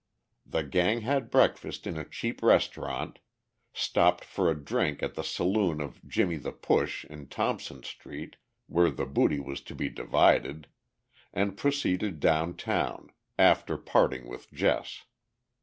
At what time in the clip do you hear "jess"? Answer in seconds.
14.51-15.03